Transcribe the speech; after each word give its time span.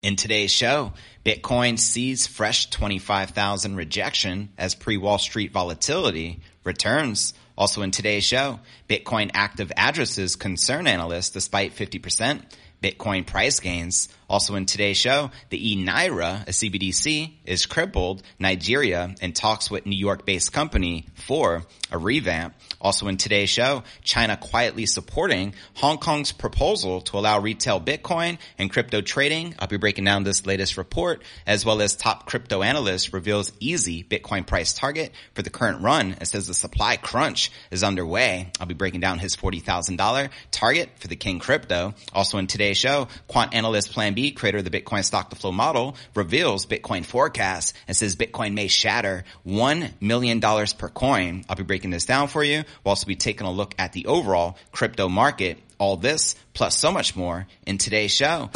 In 0.00 0.14
today's 0.14 0.52
show, 0.52 0.92
Bitcoin 1.24 1.76
sees 1.76 2.28
fresh 2.28 2.70
25,000 2.70 3.74
rejection 3.74 4.50
as 4.56 4.76
pre-Wall 4.76 5.18
Street 5.18 5.50
volatility 5.50 6.38
returns. 6.62 7.34
Also 7.56 7.82
in 7.82 7.90
today's 7.90 8.22
show, 8.22 8.60
Bitcoin 8.88 9.32
active 9.34 9.72
addresses 9.76 10.36
concern 10.36 10.86
analysts 10.86 11.30
despite 11.30 11.74
50%. 11.74 12.44
Bitcoin 12.80 13.26
price 13.26 13.58
gains. 13.58 14.08
Also 14.30 14.54
in 14.54 14.66
today's 14.66 14.96
show, 14.96 15.32
the 15.50 15.72
e-Naira, 15.72 16.42
a 16.42 16.52
CBDC, 16.52 17.32
is 17.44 17.66
crippled 17.66 18.22
Nigeria 18.38 19.16
in 19.20 19.32
talks 19.32 19.68
with 19.68 19.84
New 19.84 19.98
York 19.98 20.24
based 20.24 20.52
company 20.52 21.06
for 21.14 21.64
a 21.90 21.98
revamp. 21.98 22.54
Also 22.80 23.08
in 23.08 23.16
today's 23.16 23.50
show, 23.50 23.82
China 24.02 24.36
quietly 24.36 24.86
supporting 24.86 25.54
Hong 25.74 25.98
Kong's 25.98 26.32
proposal 26.32 27.00
to 27.02 27.18
allow 27.18 27.40
retail 27.40 27.80
Bitcoin 27.80 28.38
and 28.56 28.70
crypto 28.70 29.00
trading. 29.00 29.54
I'll 29.58 29.66
be 29.66 29.76
breaking 29.76 30.04
down 30.04 30.22
this 30.22 30.46
latest 30.46 30.76
report 30.76 31.22
as 31.46 31.64
well 31.64 31.82
as 31.82 31.96
top 31.96 32.26
crypto 32.26 32.62
analyst 32.62 33.12
reveals 33.12 33.52
easy 33.58 34.04
Bitcoin 34.04 34.46
price 34.46 34.72
target 34.72 35.12
for 35.34 35.42
the 35.42 35.50
current 35.50 35.82
run 35.82 36.14
and 36.18 36.28
says 36.28 36.46
the 36.46 36.54
supply 36.54 36.96
crunch 36.96 37.50
is 37.70 37.82
underway. 37.82 38.52
I'll 38.60 38.66
be 38.66 38.74
breaking 38.74 39.00
down 39.00 39.18
his 39.18 39.34
$40,000 39.34 40.30
target 40.50 40.90
for 40.96 41.08
the 41.08 41.16
King 41.16 41.40
crypto. 41.40 41.94
Also 42.12 42.38
in 42.38 42.46
today's 42.46 42.76
show, 42.76 43.08
quant 43.26 43.54
analyst 43.54 43.92
Plan 43.92 44.14
B, 44.14 44.30
creator 44.30 44.58
of 44.58 44.64
the 44.64 44.70
Bitcoin 44.70 45.04
stock 45.04 45.30
to 45.30 45.36
flow 45.36 45.52
model, 45.52 45.96
reveals 46.14 46.66
Bitcoin 46.66 47.04
forecast 47.04 47.74
and 47.88 47.96
says 47.96 48.14
Bitcoin 48.14 48.54
may 48.54 48.68
shatter 48.68 49.24
$1 49.46 50.00
million 50.00 50.40
per 50.40 50.88
coin. 50.88 51.44
I'll 51.48 51.56
be 51.56 51.62
breaking 51.64 51.90
this 51.90 52.06
down 52.06 52.28
for 52.28 52.44
you. 52.44 52.64
We'll 52.84 52.90
also 52.90 53.06
be 53.06 53.16
taking 53.16 53.46
a 53.46 53.52
look 53.52 53.74
at 53.78 53.92
the 53.92 54.06
overall 54.06 54.56
crypto 54.72 55.08
market. 55.08 55.58
All 55.78 55.96
this 55.96 56.34
plus 56.54 56.76
so 56.76 56.90
much 56.90 57.14
more 57.14 57.46
in 57.66 57.78
today's 57.78 58.12
show. 58.12 58.50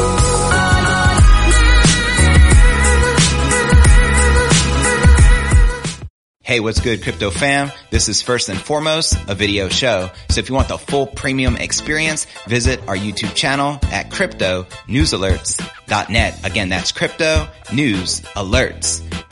Hey, 6.44 6.58
what's 6.60 6.80
good, 6.80 7.02
crypto 7.02 7.30
fam? 7.30 7.70
This 7.90 8.08
is 8.08 8.20
first 8.20 8.48
and 8.48 8.60
foremost 8.60 9.16
a 9.28 9.34
video 9.34 9.68
show. 9.68 10.10
So 10.28 10.40
if 10.40 10.48
you 10.48 10.54
want 10.54 10.68
the 10.68 10.76
full 10.76 11.06
premium 11.06 11.56
experience, 11.56 12.26
visit 12.46 12.80
our 12.88 12.96
YouTube 12.96 13.34
channel 13.34 13.78
at 13.84 14.10
crypto 14.10 14.64
cryptonewsalerts.net. 14.64 16.44
Again, 16.44 16.68
that's 16.68 16.92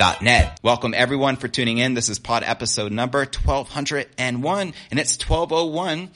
cryptonewsalerts.net. 0.00 0.60
Welcome 0.62 0.94
everyone 0.94 1.36
for 1.36 1.48
tuning 1.48 1.78
in. 1.78 1.94
This 1.94 2.08
is 2.08 2.18
pod 2.18 2.42
episode 2.44 2.92
number 2.92 3.20
1201 3.20 4.72
and 4.90 5.00
it's 5.00 5.18
1201 5.18 6.10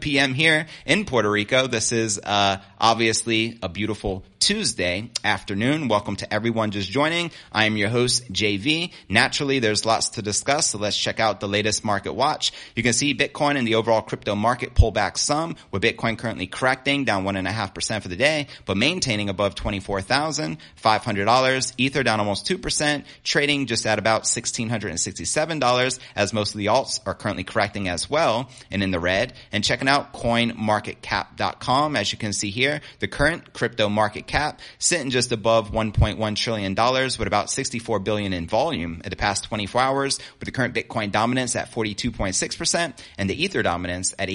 p.m. 0.00 0.34
here 0.34 0.66
in 0.84 1.04
Puerto 1.04 1.30
Rico. 1.30 1.66
This 1.66 1.92
is, 1.92 2.20
uh, 2.22 2.58
obviously 2.78 3.58
a 3.62 3.68
beautiful 3.68 4.22
Tuesday 4.40 5.10
afternoon. 5.22 5.88
Welcome 5.88 6.16
to 6.16 6.32
everyone 6.32 6.70
just 6.70 6.90
joining. 6.90 7.30
I 7.52 7.66
am 7.66 7.76
your 7.76 7.90
host, 7.90 8.32
JV. 8.32 8.90
Naturally, 9.06 9.58
there's 9.58 9.84
lots 9.84 10.08
to 10.10 10.22
discuss, 10.22 10.70
so 10.70 10.78
let's 10.78 10.96
check 10.96 11.20
out 11.20 11.40
the 11.40 11.46
latest 11.46 11.84
market 11.84 12.14
watch. 12.14 12.50
You 12.74 12.82
can 12.82 12.94
see 12.94 13.14
Bitcoin 13.14 13.58
and 13.58 13.68
the 13.68 13.74
overall 13.74 14.00
crypto 14.00 14.34
market 14.34 14.74
pull 14.74 14.92
back 14.92 15.18
some, 15.18 15.56
with 15.70 15.82
Bitcoin 15.82 16.16
currently 16.16 16.46
correcting 16.46 17.04
down 17.04 17.24
1.5% 17.24 18.02
for 18.02 18.08
the 18.08 18.16
day, 18.16 18.46
but 18.64 18.78
maintaining 18.78 19.28
above 19.28 19.54
$24,500. 19.56 21.74
Ether 21.76 22.02
down 22.02 22.18
almost 22.18 22.46
2%, 22.46 23.04
trading 23.22 23.66
just 23.66 23.86
at 23.86 23.98
about 23.98 24.22
$1,667, 24.22 25.98
as 26.16 26.32
most 26.32 26.54
of 26.54 26.58
the 26.58 26.66
alts 26.66 26.98
are 27.04 27.14
currently 27.14 27.44
correcting 27.44 27.88
as 27.88 28.08
well, 28.08 28.48
and 28.70 28.82
in 28.82 28.90
the 28.90 29.00
red. 29.00 29.34
And 29.52 29.62
checking 29.62 29.86
out 29.86 30.14
coinmarketcap.com, 30.14 31.94
as 31.94 32.10
you 32.10 32.18
can 32.18 32.32
see 32.32 32.48
here, 32.48 32.80
the 33.00 33.08
current 33.08 33.52
crypto 33.52 33.90
market 33.90 34.28
cap 34.30 34.60
sitting 34.78 35.10
just 35.10 35.32
above 35.32 35.72
$1.1 35.72 36.36
trillion 36.36 36.74
with 36.74 37.26
about 37.26 37.50
64 37.50 37.98
billion 37.98 38.32
in 38.32 38.46
volume 38.46 39.02
in 39.04 39.10
the 39.10 39.16
past 39.16 39.44
24 39.44 39.80
hours 39.80 40.18
with 40.38 40.46
the 40.46 40.52
current 40.52 40.74
Bitcoin 40.74 41.10
dominance 41.10 41.56
at 41.56 41.70
42.6% 41.72 42.98
and 43.18 43.28
the 43.28 43.42
Ether 43.42 43.62
dominance 43.62 44.14
at 44.18 44.28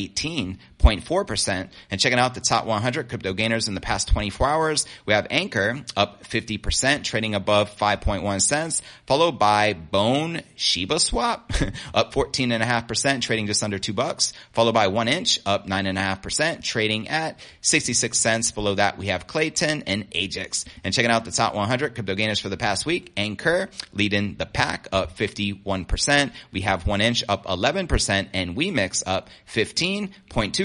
18.4%. 0.80 1.70
And 1.92 2.00
checking 2.00 2.20
out 2.20 2.34
the 2.34 2.42
top 2.42 2.66
100 2.66 3.10
crypto 3.10 3.34
gainers 3.34 3.68
in 3.68 3.76
the 3.76 3.82
past 3.82 4.08
24 4.10 4.48
hours, 4.48 4.86
we 5.06 5.14
have 5.14 5.28
Anchor 5.30 5.84
up 5.96 6.24
50%, 6.24 7.04
trading 7.04 7.36
above 7.36 7.76
5.1 7.76 8.42
cents, 8.42 8.82
followed 9.08 9.40
by 9.40 9.74
Bone 9.74 10.42
Shiba 10.56 11.00
Swap 11.00 11.52
up 11.94 12.14
14.5%, 12.14 13.22
trading 13.22 13.48
just 13.48 13.64
under 13.64 13.80
two 13.80 13.94
bucks, 13.94 14.34
followed 14.52 14.74
by 14.74 14.88
One 14.88 15.08
Inch 15.08 15.40
up 15.46 15.68
9.5%, 15.68 16.64
trading 16.64 17.08
at 17.08 17.40
66 17.62 18.18
cents. 18.18 18.52
Below 18.52 18.76
that, 18.76 18.98
we 18.98 19.08
have 19.08 19.28
Klaytn 19.28 19.84
and 19.88 20.08
Ajax. 20.12 20.66
And 20.84 20.94
checking 20.94 21.12
out 21.12 21.26
the 21.26 21.32
top 21.32 21.56
100 21.56 21.96
crypto 21.96 22.16
gainers 22.16 22.40
for 22.40 22.50
the 22.50 22.58
past 22.58 22.86
week, 22.86 23.12
Anchor 23.18 23.70
leading 23.94 24.36
the 24.36 24.46
pack 24.46 24.88
up 24.92 25.18
51%. 25.18 26.32
We 26.52 26.62
have 26.62 26.86
one 26.88 27.02
inch 27.02 27.24
up 27.28 27.46
11% 27.46 28.30
and 28.34 28.56
WeMix 28.56 29.04
up 29.06 29.30
15.2%. 29.48 30.65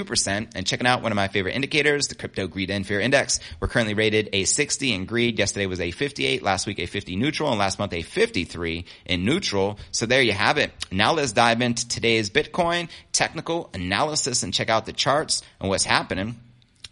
And 0.55 0.65
checking 0.65 0.87
out 0.87 1.01
one 1.01 1.11
of 1.11 1.15
my 1.15 1.27
favorite 1.27 1.55
indicators, 1.55 2.07
the 2.07 2.15
crypto 2.15 2.47
greed 2.47 2.69
and 2.69 2.85
fear 2.85 2.99
index. 2.99 3.39
We're 3.59 3.67
currently 3.67 3.93
rated 3.93 4.29
a 4.33 4.45
60 4.45 4.93
in 4.93 5.05
greed. 5.05 5.39
Yesterday 5.39 5.65
was 5.65 5.79
a 5.79 5.91
58. 5.91 6.43
Last 6.43 6.67
week 6.67 6.79
a 6.79 6.85
50 6.85 7.15
neutral 7.15 7.49
and 7.49 7.59
last 7.59 7.79
month 7.79 7.93
a 7.93 8.01
53 8.01 8.85
in 9.05 9.25
neutral. 9.25 9.79
So 9.91 10.05
there 10.05 10.21
you 10.21 10.33
have 10.33 10.57
it. 10.57 10.71
Now 10.91 11.13
let's 11.13 11.31
dive 11.31 11.61
into 11.61 11.87
today's 11.87 12.29
Bitcoin 12.29 12.89
technical 13.11 13.69
analysis 13.73 14.43
and 14.43 14.53
check 14.53 14.69
out 14.69 14.85
the 14.85 14.93
charts 14.93 15.43
and 15.59 15.69
what's 15.69 15.83
happening. 15.83 16.39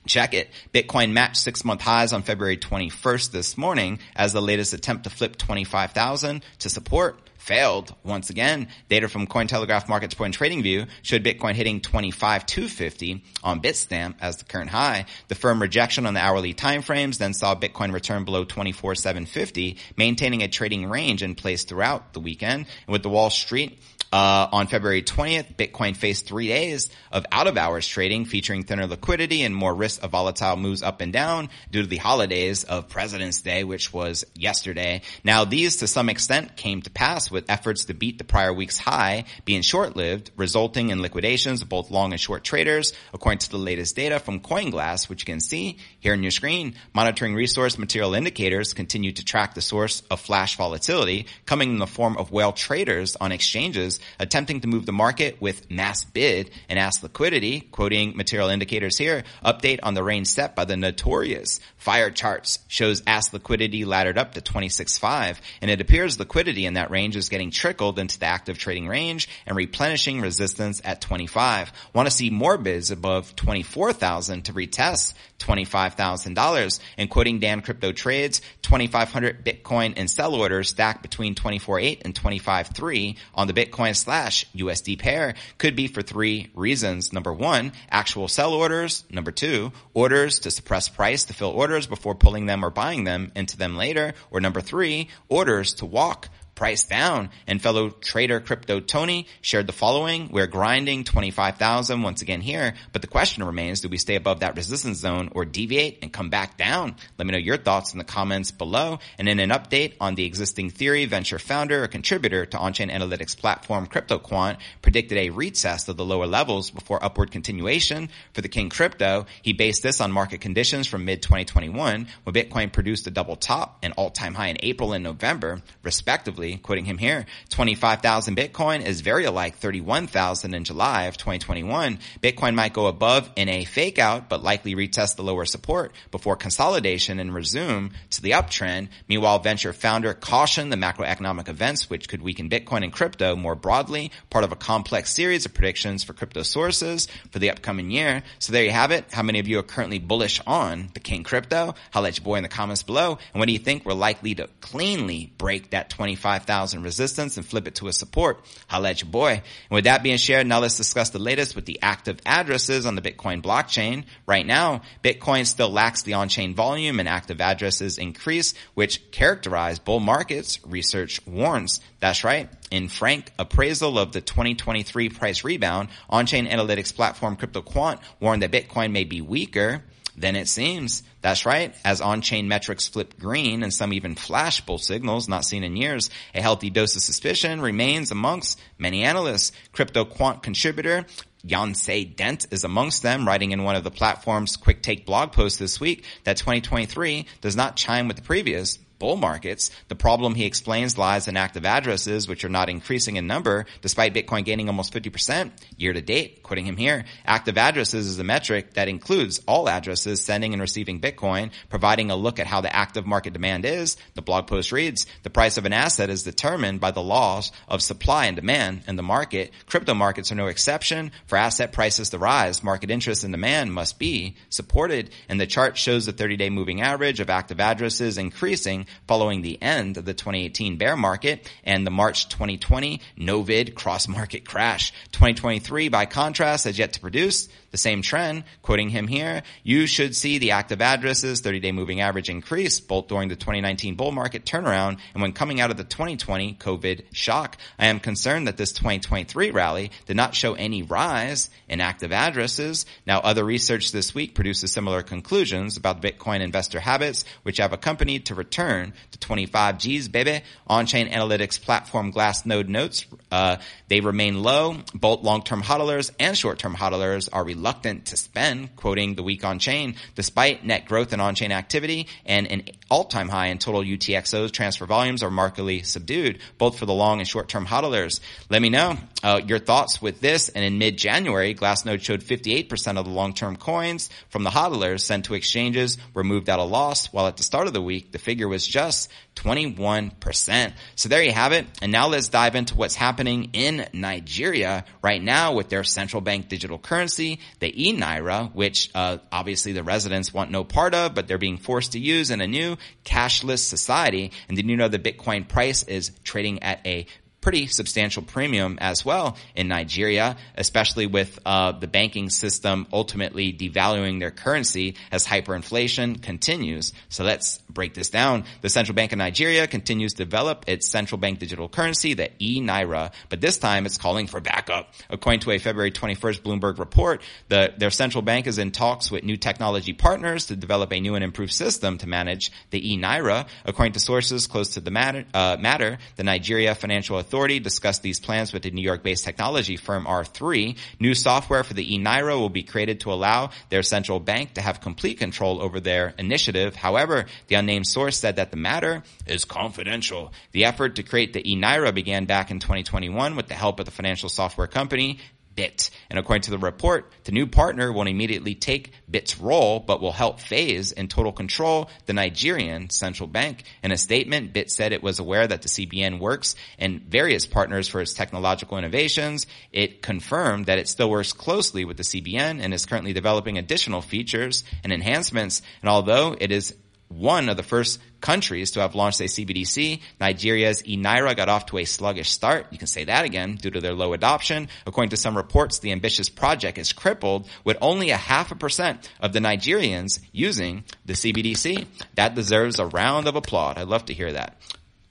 Check 0.08 0.34
it. 0.34 0.50
Bitcoin 0.74 1.12
matched 1.12 1.38
six 1.38 1.64
month 1.64 1.82
highs 1.82 2.14
on 2.14 2.24
February 2.24 2.58
21st 2.58 3.32
this 3.32 3.58
morning 3.58 4.00
as 4.16 4.34
the 4.34 4.42
latest 4.42 4.74
attempt 4.74 5.04
to 5.04 5.10
flip 5.10 5.38
25,000 5.38 6.44
to 6.60 6.70
support 6.70 7.20
failed 7.40 7.96
once 8.04 8.30
again. 8.30 8.68
Data 8.90 9.08
from 9.08 9.26
Cointelegraph 9.26 9.90
Markets 9.90 10.14
Point 10.14 10.34
Trading 10.36 10.62
View 10.62 10.86
showed 11.02 11.24
Bitcoin 11.24 11.56
hitting 11.56 11.82
25,250 11.82 13.24
on 13.44 13.62
Bitstamp 13.62 14.16
as 14.22 14.38
the 14.38 14.46
current 14.46 14.70
high. 14.70 15.06
The 15.30 15.36
firm 15.36 15.62
rejection 15.62 16.06
on 16.06 16.14
the 16.14 16.20
hourly 16.20 16.54
timeframes 16.54 17.18
then 17.18 17.34
saw 17.34 17.56
Bitcoin 17.56 17.94
return 17.94 18.26
below 18.26 18.44
24,750, 18.44 19.78
maintaining 19.98 20.44
a 20.44 20.48
trading 20.48 20.88
range 20.88 21.24
in 21.24 21.34
place 21.34 21.64
throughout 21.64 22.14
the 22.14 22.20
weekend. 22.20 22.68
And 22.86 22.94
with 22.94 23.04
the 23.04 23.10
Wall 23.10 23.30
Street 23.30 23.80
uh, 24.12 24.48
on 24.52 24.68
February 24.68 25.04
20th, 25.04 25.56
Bitcoin 25.56 25.96
faced 25.96 26.26
three 26.26 26.48
days 26.48 26.90
of 27.12 27.26
out 27.32 27.46
of 27.46 27.58
hours 27.58 27.88
trading 27.88 28.26
featuring 28.26 28.64
thinner 28.64 28.88
liquidity 28.88 29.44
and 29.44 29.56
more 29.56 29.74
risk 29.74 30.04
of 30.04 30.12
volatile 30.12 30.56
moves 30.56 30.82
up 30.82 31.02
and 31.02 31.14
down 31.14 31.50
due 31.70 31.84
to 31.84 31.88
the 31.88 31.98
holidays 31.98 32.64
of 32.64 32.90
President's 32.90 33.42
Day, 33.42 33.64
which 33.64 33.94
was 33.94 34.26
yesterday. 34.34 35.02
Now 35.24 35.46
these 35.46 35.78
to 35.78 35.88
some 35.88 36.10
extent 36.10 36.56
came 36.56 36.82
to 36.82 36.90
pass 36.90 37.30
with 37.30 37.50
efforts 37.50 37.86
to 37.86 37.94
beat 37.94 38.18
the 38.18 38.24
prior 38.24 38.52
week's 38.52 38.80
high 38.80 39.26
being 39.46 39.62
short-lived, 39.62 40.32
resulting 40.36 40.90
in 40.90 41.02
liquidations 41.02 41.62
of 41.62 41.70
both 41.70 41.92
long 41.92 42.12
and 42.12 42.20
short 42.20 42.44
traders, 42.44 42.94
according 43.14 43.40
to 43.40 43.52
the 43.52 43.58
latest 43.58 43.96
data 43.96 44.20
from 44.20 44.40
CoinGlass, 44.40 45.08
which 45.08 45.22
you 45.22 45.26
can 45.26 45.40
see 45.40 45.78
here 46.00 46.14
on 46.14 46.24
your 46.24 46.32
screen. 46.32 46.74
Monitoring 46.94 47.36
resource 47.36 47.78
material 47.78 48.16
indicators 48.16 48.74
continue 48.74 49.12
to 49.12 49.24
track 49.24 49.54
the 49.54 49.62
source 49.62 50.02
of 50.10 50.20
flash 50.20 50.58
volatility 50.58 51.28
coming 51.46 51.72
in 51.72 51.78
the 51.78 51.86
form 51.88 52.18
of 52.18 52.32
whale 52.32 52.52
traders 52.52 53.16
on 53.16 53.32
exchanges 53.32 53.99
attempting 54.20 54.62
to 54.62 54.68
move 54.68 54.86
the 54.86 54.92
market 54.92 55.42
with 55.42 55.70
mass 55.70 56.04
bid 56.04 56.52
and 56.68 56.80
ask 56.80 57.04
liquidity, 57.04 57.62
quoting 57.62 58.16
material 58.16 58.50
indicators 58.50 58.98
here, 58.98 59.24
update 59.44 59.80
on 59.84 59.94
the 59.94 60.04
range 60.04 60.28
set 60.28 60.56
by 60.56 60.66
the 60.66 60.78
notorious 60.78 61.60
fire 61.78 62.12
charts 62.12 62.60
shows 62.68 63.02
ask 63.08 63.34
liquidity 63.34 63.86
laddered 63.86 64.18
up 64.18 64.34
to 64.34 64.42
26.5 64.42 65.38
and 65.62 65.72
it 65.72 65.82
appears 65.82 66.20
liquidity 66.20 66.66
in 66.66 66.74
that 66.74 66.92
range 66.92 67.16
is 67.16 67.30
getting 67.30 67.52
trickled 67.52 67.98
into 68.00 68.20
the 68.20 68.26
active 68.26 68.58
trading 68.58 68.88
range 68.88 69.30
and 69.46 69.56
replenishing 69.56 70.22
resistance 70.22 70.82
at 70.84 71.02
25. 71.02 71.72
Want 71.94 72.08
to 72.08 72.16
see 72.16 72.30
more 72.30 72.58
bids 72.58 72.92
above 72.92 73.36
24,000 73.36 74.44
to 74.46 74.54
retest 74.54 75.14
$25,000 75.40 76.80
and 76.98 77.10
quoting 77.10 77.40
Dan 77.40 77.62
Crypto 77.62 77.92
Trades, 77.92 78.42
2,500 78.62 79.44
Bitcoin 79.46 79.94
and 79.96 80.10
sell 80.10 80.36
orders 80.36 80.70
stacked 80.70 81.02
between 81.02 81.36
24.8 81.36 82.02
and 82.04 82.14
25.3 82.14 83.18
on 83.34 83.48
the 83.48 83.54
Bitcoin 83.54 83.89
Bitcoin 83.90 83.96
slash 83.96 84.46
USD 84.56 85.00
pair 85.00 85.34
could 85.58 85.76
be 85.76 85.88
for 85.88 86.02
three 86.02 86.52
reasons. 86.54 87.12
Number 87.14 87.34
one, 87.34 87.72
actual 87.90 88.28
sell 88.28 88.54
orders. 88.54 89.04
Number 89.10 89.32
two, 89.32 89.72
orders 89.94 90.40
to 90.40 90.52
suppress 90.52 90.90
price 90.90 91.26
to 91.26 91.34
fill 91.34 91.50
orders 91.50 91.88
before 91.88 92.16
pulling 92.16 92.46
them 92.46 92.64
or 92.64 92.70
buying 92.70 93.04
them 93.04 93.32
into 93.36 93.58
them 93.58 93.78
later. 93.78 94.14
Or 94.32 94.42
number 94.42 94.62
three, 94.62 95.10
orders 95.28 95.74
to 95.76 95.86
walk 95.86 96.30
price 96.60 96.84
down. 96.84 97.30
And 97.48 97.62
fellow 97.62 97.90
trader 97.90 98.42
crypto 98.42 98.82
Tony 98.82 99.28
shared 99.40 99.66
the 99.66 99.72
following. 99.72 100.28
We're 100.30 100.46
grinding 100.46 101.06
25,000 101.06 102.04
once 102.04 102.22
again 102.22 102.42
here, 102.42 102.74
but 102.92 103.02
the 103.02 103.08
question 103.08 103.46
remains, 103.46 103.80
do 103.80 103.88
we 103.88 103.98
stay 103.98 104.16
above 104.16 104.42
that 104.42 104.58
resistance 104.58 104.98
zone 104.98 105.30
or 105.32 105.46
deviate 105.46 106.00
and 106.02 106.12
come 106.12 106.30
back 106.30 106.58
down? 106.58 106.98
Let 107.18 107.26
me 107.26 107.32
know 107.32 107.38
your 107.38 107.56
thoughts 107.56 107.94
in 107.94 107.98
the 107.98 108.04
comments 108.04 108.52
below. 108.52 109.00
And 109.18 109.30
in 109.30 109.40
an 109.40 109.52
update 109.52 109.94
on 110.02 110.16
the 110.16 110.26
existing 110.26 110.72
theory, 110.72 111.06
venture 111.06 111.40
founder 111.40 111.82
or 111.82 111.88
contributor 111.88 112.46
to 112.48 112.58
on-chain 112.58 112.90
analytics 112.90 113.38
platform 113.38 113.88
CryptoQuant 113.88 114.58
predicted 114.82 115.18
a 115.18 115.30
retest 115.30 115.88
of 115.88 115.96
the 115.96 116.04
lower 116.04 116.28
levels 116.28 116.72
before 116.72 117.02
upward 117.02 117.32
continuation 117.32 118.10
for 118.34 118.42
the 118.42 118.50
King 118.50 118.68
Crypto. 118.70 119.28
He 119.42 119.54
based 119.54 119.82
this 119.82 120.02
on 120.02 120.12
market 120.12 120.42
conditions 120.42 120.88
from 120.88 121.06
mid 121.06 121.22
2021 121.22 122.08
when 122.26 122.36
Bitcoin 122.36 122.74
produced 122.74 123.08
a 123.08 123.12
double 123.12 123.38
top 123.38 123.78
and 123.82 123.94
all-time 123.96 124.34
high 124.34 124.48
in 124.48 124.58
April 124.60 124.92
and 124.92 125.06
November, 125.06 125.62
respectively 125.84 126.49
quoting 126.58 126.86
him 126.86 126.98
here, 126.98 127.26
25,000 127.50 128.36
Bitcoin 128.36 128.86
is 128.86 129.02
very 129.02 129.28
like 129.28 129.58
31,000 129.58 130.54
in 130.54 130.64
July 130.64 131.04
of 131.04 131.18
2021. 131.18 132.00
Bitcoin 132.22 132.56
might 132.56 132.74
go 132.74 132.88
above 132.88 133.30
in 133.36 133.50
a 133.50 133.66
fake 133.66 134.00
out, 134.00 134.30
but 134.30 134.44
likely 134.44 134.76
retest 134.76 135.16
the 135.16 135.24
lower 135.24 135.46
support 135.46 135.92
before 136.12 136.36
consolidation 136.36 137.20
and 137.20 137.34
resume 137.34 137.92
to 138.10 138.22
the 138.22 138.32
uptrend. 138.32 138.90
Meanwhile, 139.08 139.40
venture 139.40 139.74
founder 139.74 140.14
cautioned 140.14 140.72
the 140.72 140.78
macroeconomic 140.78 141.48
events 141.50 141.90
which 141.90 142.10
could 142.10 142.22
weaken 142.22 142.50
Bitcoin 142.50 142.84
and 142.84 142.94
crypto 142.94 143.36
more 143.36 143.56
broadly, 143.56 144.12
part 144.30 144.44
of 144.44 144.52
a 144.52 144.56
complex 144.56 145.12
series 145.14 145.46
of 145.46 145.54
predictions 145.54 146.04
for 146.04 146.14
crypto 146.14 146.42
sources 146.42 147.08
for 147.32 147.40
the 147.40 147.52
upcoming 147.52 147.92
year. 147.92 148.24
So 148.40 148.54
there 148.54 148.64
you 148.64 148.72
have 148.72 148.92
it. 148.92 149.12
How 149.12 149.24
many 149.24 149.40
of 149.40 149.48
you 149.48 149.60
are 149.60 149.64
currently 149.64 150.00
bullish 150.00 150.42
on 150.48 150.90
the 150.94 151.00
King 151.00 151.24
crypto? 151.24 151.76
I'll 151.94 152.02
let 152.02 152.18
you 152.18 152.24
boy 152.24 152.36
in 152.36 152.44
the 152.44 152.50
comments 152.50 152.84
below. 152.84 153.18
And 153.34 153.40
what 153.40 153.48
do 153.48 153.54
you 153.54 153.60
think 153.60 153.86
we're 153.86 153.94
likely 153.94 154.36
to 154.36 154.48
cleanly 154.62 155.32
break 155.38 155.72
that 155.72 155.90
25 155.90 156.39
5,000 156.40 156.84
resistance 156.84 157.36
and 157.36 157.46
flip 157.46 157.68
it 157.68 157.76
to 157.76 157.88
a 157.88 157.94
support. 157.94 158.40
Holla 158.68 158.92
at 158.92 159.02
your 159.02 159.12
boy. 159.12 159.32
And 159.32 159.72
with 159.72 159.84
that 159.84 160.04
being 160.04 160.18
shared, 160.18 160.48
now 160.48 160.60
let's 160.60 160.78
discuss 160.78 161.10
the 161.10 161.20
latest 161.20 161.56
with 161.56 161.66
the 161.66 161.80
active 161.82 162.20
addresses 162.26 162.86
on 162.86 162.96
the 162.96 163.02
Bitcoin 163.02 163.42
blockchain. 163.42 164.06
Right 164.26 164.46
now, 164.46 164.82
Bitcoin 165.04 165.46
still 165.46 165.70
lacks 165.70 166.04
the 166.04 166.14
on-chain 166.14 166.56
volume 166.56 167.00
and 167.00 167.10
active 167.10 167.42
addresses 167.42 167.98
increase, 167.98 168.54
which 168.74 169.12
characterize 169.12 169.80
bull 169.80 170.00
markets, 170.00 170.60
research 170.66 171.20
warns. 171.28 171.82
That's 172.00 172.24
right. 172.24 172.50
In 172.72 172.88
frank 172.88 173.32
appraisal 173.38 174.00
of 174.00 174.14
the 174.14 174.22
2023 174.22 175.10
price 175.10 175.44
rebound, 175.44 175.90
on-chain 176.10 176.48
analytics 176.48 176.96
platform 176.96 177.36
CryptoQuant 177.36 178.00
warned 178.22 178.44
that 178.44 178.52
Bitcoin 178.52 178.92
may 178.92 179.04
be 179.04 179.22
weaker 179.22 179.84
than 180.20 180.36
it 180.36 180.48
seems. 180.48 181.04
That's 181.22 181.46
right. 181.46 181.74
As 181.84 182.02
on-chain 182.02 182.48
metrics 182.48 182.88
flip 182.88 183.18
green 183.20 183.64
and 183.64 183.74
some 183.74 183.94
even 183.94 184.16
flash 184.16 184.62
bull 184.62 184.78
signals 184.78 185.28
not 185.30 185.46
seen 185.46 185.64
in 185.64 185.76
years, 185.76 186.10
a 186.36 186.42
healthy 186.42 186.70
dose 186.70 186.96
of 186.96 187.02
suspicion 187.02 187.62
remains 187.62 188.12
amongst 188.12 188.60
many 188.78 189.04
analysts. 189.04 189.52
CryptoQuant 189.74 190.44
contributor 190.44 191.06
Yonsei 191.46 192.16
Dent 192.16 192.48
is 192.52 192.64
amongst 192.64 193.02
them, 193.02 193.26
writing 193.26 193.52
in 193.52 193.64
one 193.64 193.76
of 193.76 193.84
the 193.84 193.92
platform's 193.92 194.58
quick 194.58 194.82
take 194.82 195.06
blog 195.06 195.32
posts 195.32 195.58
this 195.58 195.80
week 195.80 196.04
that 196.26 196.38
2023 196.38 197.26
does 197.42 197.56
not 197.56 197.78
chime 197.78 198.08
with 198.08 198.18
the 198.18 198.24
previous 198.24 198.78
bull 199.00 199.16
markets. 199.16 199.72
The 199.88 199.96
problem 199.96 200.36
he 200.36 200.46
explains 200.46 200.98
lies 200.98 201.28
in 201.28 201.38
active 201.38 201.66
addresses, 201.66 202.28
which 202.28 202.44
are 202.44 202.50
not 202.50 202.70
increasing 202.70 203.16
in 203.16 203.28
number 203.28 203.66
despite 203.82 204.14
Bitcoin 204.14 204.46
gaining 204.46 204.68
almost 204.68 204.94
50% 204.94 205.52
year 205.78 205.94
to 205.94 206.02
date. 206.02 206.44
Quoting 206.44 206.66
him 206.66 206.78
here, 206.78 207.06
active 207.26 207.58
addresses 207.58 208.08
is 208.08 208.20
a 208.20 208.24
metric 208.24 208.74
that 208.74 208.88
includes 208.90 209.42
all 209.48 209.70
addresses 209.70 210.22
sending 210.22 210.54
and 210.54 210.62
receiving 210.62 211.00
Bitcoin, 211.00 211.52
providing 211.70 212.12
a 212.12 212.16
look 212.16 212.40
at 212.40 212.48
how 212.48 212.62
the 212.62 212.76
active 212.76 213.06
market 213.06 213.34
demand 213.34 213.66
is. 213.66 213.98
The 214.16 214.22
blog 214.22 214.48
post 214.48 214.72
reads, 214.72 215.06
the 215.24 215.30
price 215.30 215.58
of 215.58 215.66
an 215.66 215.74
asset 215.74 216.10
is 216.10 216.24
determined 216.24 216.80
by 216.80 216.92
the 216.92 217.02
laws 217.02 217.52
of 217.68 217.82
supply 217.82 218.26
and 218.26 218.36
demand 218.36 218.82
in 218.88 218.96
the 218.96 219.04
market. 219.04 219.54
Crypto 219.68 219.94
markets 219.94 220.32
are 220.32 220.36
no 220.36 220.48
exception. 220.48 221.12
For 221.28 221.38
asset 221.38 221.72
prices 221.72 222.10
to 222.10 222.18
rise, 222.18 222.64
market 222.64 222.92
interest 222.92 223.24
and 223.24 223.34
demand 223.34 223.74
must 223.74 224.00
be 224.00 224.36
supported. 224.50 225.12
And 225.30 225.40
the 225.40 225.48
chart 225.48 225.78
shows 225.78 226.06
the 226.06 226.12
30 226.12 226.38
day 226.38 226.50
moving 226.50 226.82
average 226.82 227.20
of 227.20 227.30
active 227.30 227.60
addresses 227.60 228.18
increasing 228.18 228.86
following 229.08 229.42
the 229.42 229.62
end 229.62 229.98
of 229.98 230.06
the 230.06 230.14
2018 230.14 230.78
bear 230.78 230.96
market 230.96 231.52
and 231.64 231.86
the 231.86 231.92
March 231.92 232.30
2020 232.30 233.02
COVID 233.50 233.76
cross 233.76 234.08
market 234.08 234.46
crash. 234.46 234.94
2023, 235.12 235.90
by 235.90 236.06
contrast, 236.06 236.66
has 236.66 236.78
yet 236.78 236.94
to 236.94 237.00
produce 237.00 237.50
the 237.72 237.78
same 237.78 238.02
trend. 238.02 238.44
Quoting 238.62 238.90
him 238.90 239.08
here, 239.08 239.44
you 239.64 239.88
should 239.88 240.16
see 240.16 240.38
the 240.38 240.52
active 240.52 240.82
addresses 240.82 241.42
30 241.42 241.60
day 241.60 241.72
moving 241.72 242.02
average 242.02 242.30
increase 242.30 242.80
both 242.80 243.08
during 243.08 243.30
the 243.30 243.36
2019 243.36 243.96
bull 243.96 244.12
market 244.12 244.46
turnaround 244.46 245.00
and 245.14 245.22
when 245.22 245.34
coming 245.34 245.60
out 245.60 245.72
of 245.72 245.78
the 245.78 245.84
2020 245.84 246.56
COVID 246.56 247.04
shock. 247.12 247.58
I 247.78 247.88
am 247.88 248.00
concerned 248.00 248.48
that 248.48 248.58
this 248.58 248.72
2023 248.72 249.52
rally 249.52 249.92
did 250.06 250.16
not 250.16 250.36
show 250.36 250.54
any 250.54 250.84
rise 250.84 251.50
in 251.68 251.82
active 251.82 252.12
addresses. 252.12 252.86
Now, 253.06 253.20
other 253.20 253.44
research 253.44 253.92
this 253.92 254.14
week 254.16 254.36
produces 254.36 254.72
similar 254.72 255.02
conclusions 255.02 255.78
about 255.78 256.02
Bitcoin 256.02 256.42
investor 256.42 256.80
habits, 256.80 257.26
which 257.44 257.58
have 257.58 257.74
accompanied 257.74 258.26
to 258.28 258.36
return 258.36 258.79
to 259.12 259.20
25 259.20 259.78
G's, 259.78 260.08
baby. 260.08 260.42
On-chain 260.68 261.10
analytics 261.10 261.62
platform 261.62 262.12
Glassnode 262.12 262.68
notes, 262.68 263.06
uh, 263.32 263.58
they 263.88 264.02
remain 264.02 264.42
low. 264.42 264.78
Both 264.94 265.24
long-term 265.24 265.64
hodlers 265.64 266.12
and 266.20 266.38
short-term 266.38 266.76
hodlers 266.76 267.30
are 267.32 267.44
reluctant 267.44 268.08
to 268.08 268.18
spend, 268.18 268.76
quoting 268.76 269.16
the 269.16 269.24
week 269.24 269.44
on 269.44 269.60
chain, 269.60 269.96
despite 270.16 270.66
net 270.66 270.86
growth 270.86 271.14
in 271.14 271.20
on-chain 271.20 271.52
activity 271.52 272.08
and 272.26 272.48
an 272.48 272.64
all-time 272.90 273.30
high 273.30 273.48
in 273.48 273.58
total 273.58 273.82
UTXOs, 273.82 274.52
transfer 274.52 274.86
volumes 274.86 275.24
are 275.24 275.32
markedly 275.32 275.84
subdued, 275.84 276.40
both 276.58 276.78
for 276.80 276.86
the 276.86 276.94
long 276.94 277.20
and 277.20 277.28
short-term 277.28 277.66
hodlers. 277.66 278.20
Let 278.50 278.62
me 278.62 278.70
know 278.70 278.98
uh, 279.24 279.42
your 279.46 279.60
thoughts 279.60 280.02
with 280.02 280.22
this. 280.22 280.50
And 280.50 280.64
in 280.64 280.78
mid-January, 280.78 281.54
Glassnode 281.54 282.02
showed 282.02 282.22
58% 282.22 282.98
of 282.98 283.06
the 283.06 283.12
long-term 283.12 283.58
coins 283.58 284.10
from 284.30 284.44
the 284.44 284.50
hodlers 284.50 285.02
sent 285.02 285.26
to 285.26 285.36
exchanges 285.36 285.98
were 286.14 286.24
moved 286.24 286.50
at 286.50 286.60
a 286.60 286.64
loss, 286.64 287.08
while 287.14 287.28
at 287.28 287.38
the 287.38 287.44
start 287.44 287.68
of 287.68 287.74
the 287.74 287.82
week, 287.82 288.12
the 288.12 288.18
figure 288.18 288.48
was 288.48 288.66
just 288.66 289.10
21%. 289.40 290.74
So 290.96 291.10
there 291.10 291.24
you 291.24 291.32
have 291.32 291.54
it. 291.54 291.66
And 291.82 291.92
now 291.92 292.08
let's 292.08 292.28
dive 292.28 292.56
into 292.56 292.76
what's 292.76 292.96
happening 292.96 293.52
in 293.54 293.88
Nigeria 293.94 294.84
right 295.02 295.22
now 295.22 295.54
with 295.54 295.70
their 295.70 295.84
central 295.84 296.22
bank 296.22 296.50
digital 296.50 296.78
currency 296.78 297.40
the 297.60 297.90
e-Naira, 297.90 298.54
which 298.54 298.90
uh, 298.94 299.18
obviously 299.32 299.72
the 299.72 299.84
residents 299.84 300.34
want 300.34 300.52
no 300.52 300.64
part 300.64 300.94
of, 300.94 301.16
but 301.16 301.28
they're 301.28 301.38
being 301.38 301.58
forced 301.58 301.94
to 301.94 302.00
use 302.00 302.32
in 302.32 302.42
a 302.42 302.48
new 302.48 302.78
cashless 303.06 303.60
society. 303.60 304.32
And 304.48 304.58
did 304.58 304.68
you 304.68 304.76
know 304.76 304.88
the 304.88 305.00
Bitcoin 305.00 305.48
price 305.48 305.84
is 305.84 306.12
trading 306.24 306.62
at 306.64 306.86
a 306.86 307.06
pretty 307.42 307.68
substantial 307.68 308.22
premium 308.22 308.78
as 308.82 309.06
well 309.06 309.38
in 309.56 309.68
Nigeria, 309.68 310.38
especially 310.56 311.08
with 311.08 311.40
uh, 311.46 311.72
the 311.72 311.88
banking 311.88 312.30
system 312.30 312.88
ultimately 312.92 313.54
devaluing 313.54 314.20
their 314.20 314.32
currency 314.32 314.96
as 315.12 315.26
hyperinflation 315.26 316.22
continues. 316.22 316.94
So 317.10 317.24
let's 317.24 317.60
break 317.70 317.94
this 317.94 318.10
down. 318.10 318.46
The 318.62 318.70
Central 318.70 318.96
Bank 318.96 319.12
of 319.12 319.18
Nigeria 319.18 319.68
continues 319.68 320.14
to 320.14 320.26
develop 320.26 320.66
its 320.68 320.90
central 320.90 321.18
bank 321.18 321.40
digital 321.40 321.70
currency, 321.70 322.14
the 322.14 322.30
e-Naira, 322.40 323.12
but 323.30 323.42
this 323.42 323.58
time 323.58 323.86
it's 323.86 323.98
calling 323.98 324.28
for 324.28 324.40
backup. 324.42 324.94
According 325.10 325.42
to 325.42 325.52
a 325.52 325.60
February 325.60 325.92
21st 325.92 326.42
Bloomberg 326.42 326.78
report, 326.78 327.22
the, 327.48 327.74
their 327.78 327.92
central 327.92 328.22
bank 328.22 328.48
is 328.48 328.58
in 328.58 328.72
talks 328.72 329.10
with 329.10 329.24
new 329.24 329.38
technology 329.38 329.94
partners 329.94 330.48
to 330.48 330.56
develop 330.56 330.92
a 330.92 331.00
new 331.00 331.16
and 331.16 331.24
improved 331.24 331.54
system 331.54 331.98
to 332.00 332.08
manage 332.08 332.52
the 332.72 332.94
e-Naira. 332.94 333.48
According 333.66 333.94
to 333.94 334.00
sources 334.00 334.48
close 334.48 334.74
to 334.74 334.82
the 334.82 334.92
matter, 334.92 335.26
uh, 335.34 335.58
matter 335.60 335.98
the 336.16 336.24
Nigeria 336.24 336.76
Financial 336.76 337.18
Authority 337.18 337.39
Authority 337.40 337.62
discussed 337.62 338.04
these 338.04 338.20
plans 338.20 338.52
with 338.52 338.64
the 338.64 338.72
New 338.72 338.82
York-based 338.82 339.24
technology 339.24 339.78
firm 339.78 340.04
R3. 340.04 340.76
New 341.00 341.16
software 341.16 341.64
for 341.64 341.74
the 341.74 341.98
eNaira 341.98 342.38
will 342.38 342.50
be 342.50 342.64
created 342.64 343.00
to 343.00 343.14
allow 343.14 343.52
their 343.70 343.82
central 343.82 344.20
bank 344.20 344.56
to 344.56 344.62
have 344.62 344.82
complete 344.82 345.20
control 345.20 345.62
over 345.62 345.80
their 345.80 346.14
initiative. 346.18 346.76
However, 346.76 347.28
the 347.48 347.56
unnamed 347.56 347.88
source 347.88 348.18
said 348.18 348.36
that 348.36 348.52
the 348.52 348.58
matter 348.58 349.04
is 349.26 349.46
confidential. 349.46 350.34
The 350.52 350.66
effort 350.66 350.98
to 350.98 351.04
create 351.04 351.32
the 351.32 351.42
eNaira 351.42 351.96
began 351.96 352.26
back 352.26 352.52
in 352.52 352.60
2021 352.60 353.38
with 353.38 353.48
the 353.48 353.54
help 353.54 353.80
of 353.80 353.86
the 353.86 353.92
financial 353.92 354.28
software 354.28 354.68
company 354.68 355.20
Bitt. 355.56 355.90
And 356.10 356.18
according 356.18 356.44
to 356.44 356.52
the 356.52 356.58
report, 356.58 357.12
the 357.26 357.32
new 357.32 357.46
partner 357.46 357.92
won't 357.92 358.10
immediately 358.10 358.56
take 358.56 358.94
Bitt's 359.10 359.40
role, 359.40 359.80
but 359.80 360.02
will 360.02 360.12
help 360.12 360.40
phase 360.40 360.92
in 360.92 361.08
total 361.08 361.32
control 361.32 361.90
the 362.06 362.14
Nigerian 362.14 362.90
central 362.90 363.28
bank. 363.28 363.64
In 363.84 363.92
a 363.92 363.98
statement, 363.98 364.54
Bitt 364.54 364.72
said 364.72 364.94
it 364.94 365.04
was 365.04 365.20
aware 365.20 365.48
that 365.48 365.62
the 365.62 365.68
CBN 365.68 366.20
works 366.20 366.56
and 366.78 367.02
various 367.02 367.46
partners 367.46 367.88
for 367.88 368.02
its 368.02 368.14
technological 368.14 368.78
innovations. 368.78 369.48
It 369.72 370.02
confirmed 370.02 370.68
that 370.68 370.80
it 370.80 370.88
still 370.88 371.10
works 371.10 371.34
closely 371.34 371.86
with 371.86 371.98
the 371.98 372.04
CBN 372.04 372.62
and 372.62 372.74
is 372.74 372.86
currently 372.86 373.14
developing 373.14 373.58
additional 373.58 374.02
features 374.02 374.64
and 374.84 374.94
enhancements. 374.94 375.62
And 375.82 375.90
although 375.90 376.36
it 376.40 376.52
is 376.52 376.74
one 377.10 377.50
of 377.50 377.58
the 377.58 377.64
first 377.64 378.00
countries 378.22 378.72
to 378.72 378.82
have 378.82 378.96
launched 378.96 379.20
a 379.20 379.26
CBDC. 379.26 380.02
Nigeria's 380.20 380.84
eNaira 380.84 381.36
got 381.36 381.50
off 381.50 381.68
to 381.68 381.78
a 381.80 381.86
sluggish 381.86 382.30
start. 382.30 382.68
You 382.72 382.78
can 382.78 382.88
say 382.88 383.06
that 383.06 383.26
again 383.26 383.56
due 383.56 383.72
to 383.72 383.82
their 383.82 383.94
low 383.94 384.14
adoption. 384.14 384.70
According 384.86 385.10
to 385.10 385.18
some 385.18 385.36
reports, 385.36 385.80
the 385.80 385.92
ambitious 385.92 386.30
project 386.30 386.78
is 386.78 386.94
crippled 386.94 387.48
with 387.64 387.78
only 387.82 388.12
a 388.12 388.18
half 388.18 388.52
a 388.52 388.56
percent 388.56 389.10
of 389.20 389.34
the 389.34 389.40
Nigerians 389.40 390.20
using 390.32 390.84
the 391.06 391.14
CBDC. 391.14 391.88
That 392.16 392.36
deserves 392.36 392.80
a 392.80 392.86
round 392.86 393.28
of 393.28 393.36
applause. 393.36 393.78
I'd 393.78 393.88
love 393.88 394.06
to 394.06 394.14
hear 394.14 394.32
that. 394.34 394.58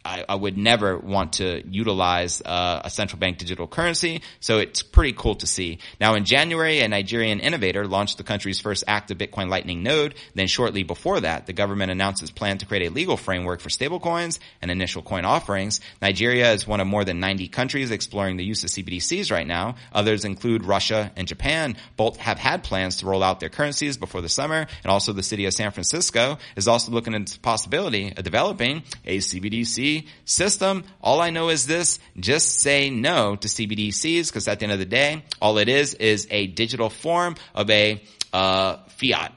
I, 0.08 0.24
I, 0.26 0.34
would 0.36 0.56
never 0.56 0.96
want 0.96 1.34
to 1.34 1.62
utilize 1.68 2.40
uh, 2.40 2.80
a 2.82 2.88
central 2.88 3.18
bank 3.18 3.36
digital 3.36 3.66
currency. 3.66 4.22
So 4.40 4.56
it's 4.56 4.82
pretty 4.82 5.12
cool 5.12 5.34
to 5.36 5.46
see. 5.46 5.80
Now 6.00 6.14
in 6.14 6.24
January, 6.24 6.80
a 6.80 6.88
Nigerian 6.88 7.40
innovator 7.40 7.86
launched 7.86 8.16
the 8.16 8.24
country's 8.24 8.58
first 8.58 8.84
active 8.86 9.18
Bitcoin 9.18 9.50
Lightning 9.50 9.82
node. 9.82 10.14
Then 10.34 10.46
shortly 10.46 10.82
before 10.82 11.20
that, 11.20 11.46
the 11.46 11.52
government 11.52 11.90
announced 11.90 12.22
its 12.22 12.30
plan 12.30 12.56
to 12.58 12.66
create 12.66 12.88
a 12.88 12.92
legal 12.92 13.18
framework 13.18 13.60
for 13.60 13.68
stablecoins 13.68 14.38
and 14.62 14.70
initial 14.70 15.02
coin 15.02 15.26
offerings. 15.26 15.80
Nigeria 16.00 16.52
is 16.52 16.66
one 16.66 16.80
of 16.80 16.86
more 16.86 17.04
than 17.04 17.20
90 17.20 17.48
countries 17.48 17.90
exploring 17.90 18.38
the 18.38 18.44
use 18.44 18.64
of 18.64 18.70
CBDCs 18.70 19.30
right 19.30 19.46
now. 19.46 19.74
Others 19.92 20.24
include 20.24 20.64
Russia 20.64 21.12
and 21.16 21.28
Japan. 21.28 21.76
Both 21.98 22.16
have 22.16 22.38
had 22.38 22.64
plans 22.64 22.96
to 22.96 23.06
roll 23.06 23.22
out 23.22 23.40
their 23.40 23.50
currencies 23.50 23.98
before 23.98 24.22
the 24.22 24.30
summer. 24.30 24.66
And 24.82 24.90
also 24.90 25.12
the 25.12 25.22
city 25.22 25.44
of 25.44 25.52
San 25.52 25.70
Francisco 25.70 26.38
is 26.56 26.66
also 26.66 26.92
looking 26.92 27.12
into 27.12 27.34
the 27.34 27.40
possibility 27.40 28.14
of 28.16 28.24
developing 28.24 28.84
a 29.04 29.18
CBDC 29.18 29.97
system. 30.24 30.84
All 31.00 31.20
I 31.20 31.30
know 31.30 31.48
is 31.48 31.66
this, 31.66 31.98
just 32.18 32.60
say 32.60 32.90
no 32.90 33.36
to 33.36 33.48
CBDCs 33.48 34.28
because 34.28 34.48
at 34.48 34.58
the 34.58 34.64
end 34.64 34.72
of 34.72 34.78
the 34.78 34.84
day, 34.84 35.22
all 35.40 35.58
it 35.58 35.68
is 35.68 35.94
is 35.94 36.26
a 36.30 36.46
digital 36.46 36.90
form 36.90 37.36
of 37.54 37.70
a 37.70 38.02
uh, 38.32 38.76
fiat. 38.88 39.32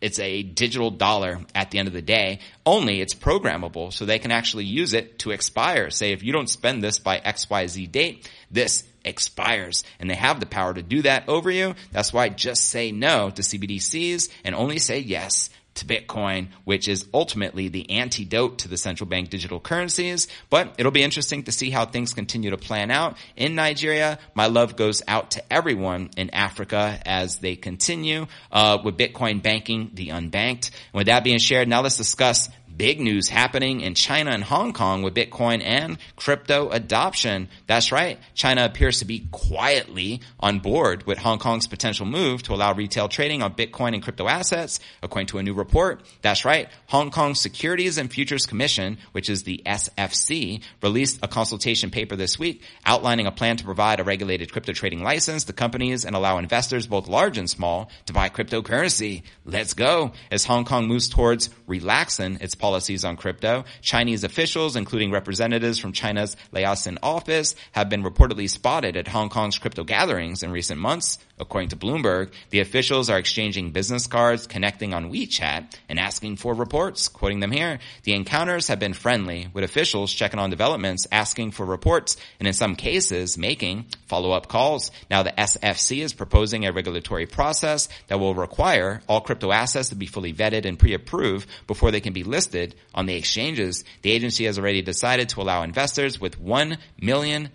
It's 0.00 0.20
a 0.20 0.42
digital 0.42 0.90
dollar 0.90 1.40
at 1.54 1.70
the 1.70 1.78
end 1.78 1.88
of 1.88 1.94
the 1.94 2.02
day. 2.02 2.38
Only 2.64 3.00
it's 3.00 3.14
programmable 3.14 3.92
so 3.92 4.04
they 4.04 4.20
can 4.20 4.30
actually 4.30 4.64
use 4.64 4.94
it 4.94 5.18
to 5.20 5.32
expire. 5.32 5.90
Say 5.90 6.12
if 6.12 6.22
you 6.22 6.32
don't 6.32 6.48
spend 6.48 6.82
this 6.82 7.00
by 7.00 7.18
XYZ 7.18 7.90
date, 7.90 8.30
this 8.50 8.84
expires 9.04 9.84
and 9.98 10.08
they 10.08 10.14
have 10.14 10.38
the 10.38 10.46
power 10.46 10.72
to 10.72 10.82
do 10.82 11.02
that 11.02 11.28
over 11.28 11.50
you. 11.50 11.74
That's 11.90 12.12
why 12.12 12.28
just 12.28 12.64
say 12.64 12.92
no 12.92 13.30
to 13.30 13.42
CBDCs 13.42 14.28
and 14.44 14.54
only 14.54 14.78
say 14.78 15.00
yes 15.00 15.50
to 15.78 15.86
Bitcoin, 15.86 16.48
which 16.64 16.88
is 16.88 17.06
ultimately 17.12 17.68
the 17.68 17.90
antidote 17.90 18.58
to 18.60 18.68
the 18.68 18.76
central 18.76 19.08
bank 19.08 19.30
digital 19.30 19.60
currencies. 19.60 20.28
But 20.50 20.74
it'll 20.78 20.92
be 20.92 21.02
interesting 21.02 21.44
to 21.44 21.52
see 21.52 21.70
how 21.70 21.86
things 21.86 22.14
continue 22.14 22.50
to 22.50 22.56
plan 22.56 22.90
out 22.90 23.16
in 23.36 23.54
Nigeria. 23.54 24.18
My 24.34 24.46
love 24.46 24.76
goes 24.76 25.02
out 25.08 25.32
to 25.32 25.52
everyone 25.52 26.10
in 26.16 26.30
Africa 26.30 27.00
as 27.04 27.38
they 27.38 27.56
continue 27.56 28.26
uh, 28.52 28.78
with 28.84 28.96
Bitcoin 28.96 29.42
banking 29.42 29.90
the 29.94 30.08
unbanked. 30.08 30.70
And 30.92 30.94
with 30.94 31.06
that 31.06 31.24
being 31.24 31.38
shared, 31.38 31.68
now 31.68 31.82
let's 31.82 31.96
discuss 31.96 32.48
big 32.78 33.00
news 33.00 33.28
happening 33.28 33.80
in 33.80 33.94
China 33.94 34.30
and 34.30 34.44
Hong 34.44 34.72
Kong 34.72 35.02
with 35.02 35.12
Bitcoin 35.12 35.62
and 35.62 35.98
crypto 36.14 36.70
adoption. 36.70 37.48
That's 37.66 37.90
right. 37.90 38.18
China 38.34 38.64
appears 38.64 39.00
to 39.00 39.04
be 39.04 39.26
quietly 39.32 40.20
on 40.38 40.60
board 40.60 41.04
with 41.04 41.18
Hong 41.18 41.40
Kong's 41.40 41.66
potential 41.66 42.06
move 42.06 42.44
to 42.44 42.54
allow 42.54 42.72
retail 42.72 43.08
trading 43.08 43.42
on 43.42 43.54
Bitcoin 43.54 43.94
and 43.94 44.02
crypto 44.02 44.28
assets. 44.28 44.78
According 45.02 45.26
to 45.26 45.38
a 45.38 45.42
new 45.42 45.54
report, 45.54 46.02
that's 46.22 46.44
right. 46.44 46.68
Hong 46.86 47.10
Kong 47.10 47.34
Securities 47.34 47.98
and 47.98 48.10
Futures 48.10 48.46
Commission, 48.46 48.98
which 49.10 49.28
is 49.28 49.42
the 49.42 49.60
SFC, 49.66 50.62
released 50.80 51.18
a 51.22 51.28
consultation 51.28 51.90
paper 51.90 52.14
this 52.14 52.38
week 52.38 52.62
outlining 52.86 53.26
a 53.26 53.32
plan 53.32 53.56
to 53.56 53.64
provide 53.64 53.98
a 53.98 54.04
regulated 54.04 54.52
crypto 54.52 54.72
trading 54.72 55.02
license 55.02 55.44
to 55.44 55.52
companies 55.52 56.04
and 56.04 56.14
allow 56.14 56.38
investors, 56.38 56.86
both 56.86 57.08
large 57.08 57.38
and 57.38 57.50
small, 57.50 57.90
to 58.06 58.12
buy 58.12 58.28
cryptocurrency. 58.28 59.24
Let's 59.44 59.74
go. 59.74 60.12
As 60.30 60.44
Hong 60.44 60.64
Kong 60.64 60.86
moves 60.86 61.08
towards 61.08 61.50
relaxing 61.66 62.38
its 62.40 62.54
policy 62.54 62.67
policies 62.68 63.02
on 63.02 63.16
crypto. 63.16 63.64
Chinese 63.80 64.24
officials, 64.24 64.76
including 64.76 65.10
representatives 65.10 65.78
from 65.78 65.92
China's 65.92 66.36
Liaison 66.52 66.98
office, 67.02 67.54
have 67.72 67.88
been 67.88 68.02
reportedly 68.02 68.46
spotted 68.46 68.94
at 68.94 69.08
Hong 69.08 69.30
Kong's 69.30 69.58
crypto 69.58 69.84
gatherings 69.84 70.42
in 70.42 70.50
recent 70.50 70.78
months. 70.78 71.16
According 71.40 71.70
to 71.70 71.76
Bloomberg, 71.76 72.30
the 72.50 72.60
officials 72.60 73.10
are 73.10 73.18
exchanging 73.18 73.70
business 73.70 74.06
cards, 74.06 74.46
connecting 74.46 74.94
on 74.94 75.10
WeChat, 75.10 75.74
and 75.88 75.98
asking 75.98 76.36
for 76.36 76.54
reports. 76.54 77.08
Quoting 77.08 77.40
them 77.40 77.52
here, 77.52 77.78
the 78.04 78.14
encounters 78.14 78.68
have 78.68 78.78
been 78.78 78.94
friendly, 78.94 79.48
with 79.52 79.64
officials 79.64 80.12
checking 80.12 80.40
on 80.40 80.50
developments, 80.50 81.06
asking 81.12 81.52
for 81.52 81.64
reports, 81.64 82.16
and 82.38 82.48
in 82.48 82.54
some 82.54 82.76
cases, 82.76 83.38
making 83.38 83.86
follow-up 84.06 84.48
calls. 84.48 84.90
Now 85.10 85.22
the 85.22 85.32
SFC 85.32 86.02
is 86.02 86.12
proposing 86.14 86.66
a 86.66 86.72
regulatory 86.72 87.26
process 87.26 87.88
that 88.08 88.18
will 88.18 88.34
require 88.34 89.02
all 89.08 89.20
crypto 89.20 89.52
assets 89.52 89.90
to 89.90 89.94
be 89.94 90.06
fully 90.06 90.32
vetted 90.32 90.64
and 90.64 90.78
pre-approved 90.78 91.48
before 91.66 91.90
they 91.90 92.00
can 92.00 92.12
be 92.12 92.24
listed 92.24 92.74
on 92.94 93.06
the 93.06 93.14
exchanges. 93.14 93.84
The 94.02 94.12
agency 94.12 94.44
has 94.44 94.58
already 94.58 94.82
decided 94.82 95.28
to 95.30 95.40
allow 95.40 95.62
investors 95.62 96.20
with 96.20 96.42
$1 96.42 96.78
million 97.00 97.50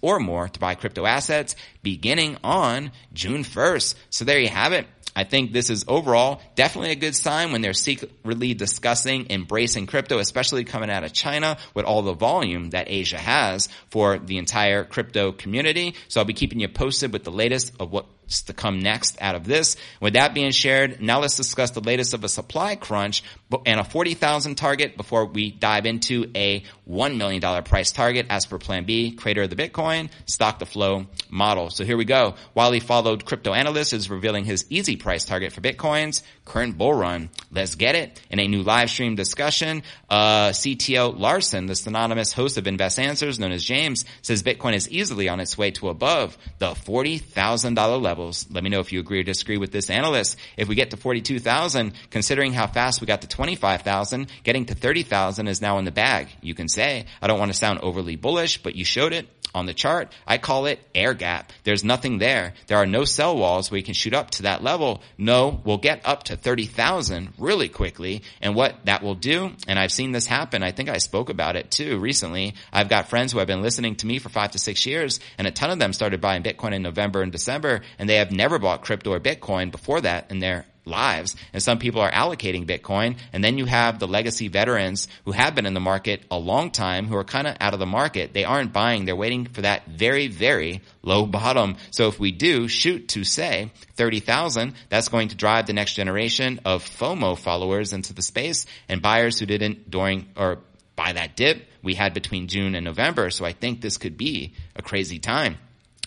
or 0.00 0.20
more 0.20 0.48
to 0.48 0.60
buy 0.60 0.74
crypto 0.74 1.06
assets 1.06 1.56
beginning 1.82 2.36
on 2.44 2.92
June 3.12 3.44
1st. 3.44 3.94
So 4.10 4.24
there 4.24 4.38
you 4.38 4.48
have 4.48 4.72
it. 4.72 4.86
I 5.14 5.24
think 5.24 5.52
this 5.52 5.70
is 5.70 5.84
overall 5.88 6.40
definitely 6.54 6.92
a 6.92 6.96
good 6.96 7.16
sign 7.16 7.52
when 7.52 7.62
they're 7.62 7.72
secretly 7.72 8.54
discussing 8.54 9.26
embracing 9.30 9.86
crypto, 9.86 10.18
especially 10.18 10.64
coming 10.64 10.90
out 10.90 11.04
of 11.04 11.12
China 11.12 11.58
with 11.74 11.84
all 11.84 12.02
the 12.02 12.12
volume 12.12 12.70
that 12.70 12.88
Asia 12.88 13.18
has 13.18 13.68
for 13.90 14.18
the 14.18 14.38
entire 14.38 14.84
crypto 14.84 15.32
community. 15.32 15.94
So 16.08 16.20
I'll 16.20 16.26
be 16.26 16.32
keeping 16.32 16.60
you 16.60 16.68
posted 16.68 17.12
with 17.12 17.24
the 17.24 17.32
latest 17.32 17.72
of 17.80 17.90
what 17.90 18.06
to 18.46 18.52
come 18.52 18.78
next 18.78 19.20
out 19.20 19.34
of 19.34 19.44
this. 19.44 19.76
With 20.00 20.12
that 20.12 20.34
being 20.34 20.52
shared, 20.52 21.00
now 21.02 21.20
let's 21.20 21.36
discuss 21.36 21.72
the 21.72 21.80
latest 21.80 22.14
of 22.14 22.22
a 22.22 22.28
supply 22.28 22.76
crunch 22.76 23.24
and 23.66 23.80
a 23.80 23.84
40,000 23.84 24.54
target 24.54 24.96
before 24.96 25.26
we 25.26 25.50
dive 25.50 25.86
into 25.86 26.30
a 26.34 26.62
$1 26.88 27.16
million 27.16 27.62
price 27.62 27.92
target 27.92 28.26
as 28.30 28.46
per 28.46 28.58
plan 28.58 28.84
B, 28.84 29.12
creator 29.12 29.42
of 29.42 29.50
the 29.50 29.56
Bitcoin, 29.56 30.10
stock 30.26 30.58
to 30.58 30.66
flow 30.66 31.06
model. 31.28 31.70
So 31.70 31.84
here 31.84 31.96
we 31.96 32.04
go. 32.04 32.34
While 32.52 32.72
he 32.72 32.80
followed 32.80 33.24
crypto 33.24 33.52
analyst 33.52 33.92
is 33.92 34.10
revealing 34.10 34.44
his 34.44 34.66
easy 34.70 34.96
price 34.96 35.24
target 35.24 35.52
for 35.52 35.60
Bitcoins, 35.60 36.22
current 36.44 36.76
bull 36.76 36.94
run. 36.94 37.30
Let's 37.52 37.74
get 37.74 37.94
it. 37.94 38.20
In 38.30 38.40
a 38.40 38.48
new 38.48 38.62
live 38.62 38.90
stream 38.90 39.14
discussion, 39.14 39.82
uh, 40.08 40.50
CTO 40.50 41.18
Larsson, 41.18 41.66
the 41.66 41.74
synonymous 41.74 42.32
host 42.32 42.58
of 42.58 42.66
Invest 42.66 42.98
Answers 42.98 43.38
known 43.38 43.52
as 43.52 43.64
James, 43.64 44.04
says 44.22 44.42
Bitcoin 44.42 44.74
is 44.74 44.88
easily 44.90 45.28
on 45.28 45.40
its 45.40 45.56
way 45.56 45.70
to 45.72 45.88
above 45.88 46.36
the 46.58 46.70
$40,000 46.72 48.02
levels. 48.02 48.46
Let 48.50 48.64
me 48.64 48.70
know 48.70 48.80
if 48.80 48.92
you 48.92 49.00
agree 49.00 49.20
or 49.20 49.24
disagree 49.24 49.58
with 49.58 49.72
this 49.72 49.90
analyst. 49.90 50.36
If 50.56 50.68
we 50.68 50.74
get 50.74 50.90
to 50.90 50.96
42,000, 50.96 51.92
considering 52.10 52.52
how 52.52 52.66
fast 52.66 53.00
we 53.00 53.06
got 53.06 53.22
to 53.22 53.28
25,000, 53.40 54.26
getting 54.44 54.66
to 54.66 54.74
30,000 54.74 55.48
is 55.48 55.62
now 55.62 55.78
in 55.78 55.86
the 55.86 55.90
bag. 55.90 56.28
You 56.42 56.54
can 56.54 56.68
say, 56.68 57.06
I 57.22 57.26
don't 57.26 57.38
want 57.38 57.50
to 57.50 57.56
sound 57.56 57.78
overly 57.78 58.14
bullish, 58.14 58.62
but 58.62 58.76
you 58.76 58.84
showed 58.84 59.14
it 59.14 59.28
on 59.54 59.64
the 59.64 59.72
chart. 59.72 60.12
I 60.26 60.36
call 60.36 60.66
it 60.66 60.78
air 60.94 61.14
gap. 61.14 61.50
There's 61.64 61.82
nothing 61.82 62.18
there. 62.18 62.52
There 62.66 62.76
are 62.76 62.84
no 62.84 63.06
cell 63.06 63.34
walls 63.34 63.70
where 63.70 63.78
you 63.78 63.82
can 63.82 63.94
shoot 63.94 64.12
up 64.12 64.30
to 64.32 64.42
that 64.42 64.62
level. 64.62 65.00
No, 65.16 65.58
we'll 65.64 65.78
get 65.78 66.02
up 66.04 66.24
to 66.24 66.36
30,000 66.36 67.32
really 67.38 67.70
quickly. 67.70 68.24
And 68.42 68.54
what 68.54 68.76
that 68.84 69.02
will 69.02 69.14
do, 69.14 69.52
and 69.66 69.78
I've 69.78 69.90
seen 69.90 70.12
this 70.12 70.26
happen, 70.26 70.62
I 70.62 70.72
think 70.72 70.90
I 70.90 70.98
spoke 70.98 71.30
about 71.30 71.56
it 71.56 71.70
too 71.70 71.98
recently. 71.98 72.56
I've 72.70 72.90
got 72.90 73.08
friends 73.08 73.32
who 73.32 73.38
have 73.38 73.48
been 73.48 73.62
listening 73.62 73.96
to 73.96 74.06
me 74.06 74.18
for 74.18 74.28
five 74.28 74.50
to 74.50 74.58
six 74.58 74.84
years, 74.84 75.18
and 75.38 75.46
a 75.46 75.50
ton 75.50 75.70
of 75.70 75.78
them 75.78 75.94
started 75.94 76.20
buying 76.20 76.42
Bitcoin 76.42 76.74
in 76.74 76.82
November 76.82 77.22
and 77.22 77.32
December, 77.32 77.80
and 77.98 78.06
they 78.06 78.16
have 78.16 78.32
never 78.32 78.58
bought 78.58 78.82
crypto 78.82 79.12
or 79.12 79.18
Bitcoin 79.20 79.70
before 79.70 80.02
that 80.02 80.30
in 80.30 80.40
their 80.40 80.66
lives. 80.84 81.36
And 81.52 81.62
some 81.62 81.78
people 81.78 82.00
are 82.00 82.10
allocating 82.10 82.66
Bitcoin. 82.66 83.16
And 83.32 83.42
then 83.42 83.58
you 83.58 83.66
have 83.66 83.98
the 83.98 84.08
legacy 84.08 84.48
veterans 84.48 85.08
who 85.24 85.32
have 85.32 85.54
been 85.54 85.66
in 85.66 85.74
the 85.74 85.80
market 85.80 86.22
a 86.30 86.38
long 86.38 86.70
time 86.70 87.06
who 87.06 87.16
are 87.16 87.24
kind 87.24 87.46
of 87.46 87.56
out 87.60 87.74
of 87.74 87.80
the 87.80 87.86
market. 87.86 88.32
They 88.32 88.44
aren't 88.44 88.72
buying. 88.72 89.04
They're 89.04 89.16
waiting 89.16 89.46
for 89.46 89.62
that 89.62 89.86
very, 89.86 90.28
very 90.28 90.82
low 91.02 91.26
bottom. 91.26 91.76
So 91.90 92.08
if 92.08 92.18
we 92.18 92.32
do 92.32 92.68
shoot 92.68 93.08
to 93.08 93.24
say 93.24 93.72
30,000, 93.94 94.74
that's 94.88 95.08
going 95.08 95.28
to 95.28 95.36
drive 95.36 95.66
the 95.66 95.72
next 95.72 95.94
generation 95.94 96.60
of 96.64 96.84
FOMO 96.84 97.38
followers 97.38 97.92
into 97.92 98.14
the 98.14 98.22
space 98.22 98.66
and 98.88 99.02
buyers 99.02 99.38
who 99.38 99.46
didn't 99.46 99.90
during 99.90 100.28
or 100.36 100.58
buy 100.96 101.12
that 101.12 101.36
dip 101.36 101.66
we 101.82 101.94
had 101.94 102.12
between 102.14 102.46
June 102.48 102.74
and 102.74 102.84
November. 102.84 103.30
So 103.30 103.44
I 103.44 103.52
think 103.52 103.80
this 103.80 103.96
could 103.96 104.16
be 104.16 104.54
a 104.76 104.82
crazy 104.82 105.18
time. 105.18 105.56